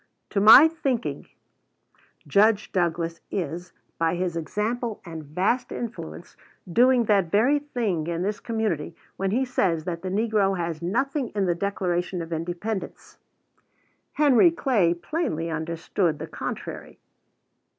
[0.31, 1.27] To my thinking,
[2.25, 6.35] Judge Douglas is, by his example and vast influence,
[6.67, 11.29] doing that very thing in this community when he says that the negro has nothing
[11.35, 13.19] in the Declaration of Independence.
[14.13, 16.97] Henry Clay plainly understood the contrary.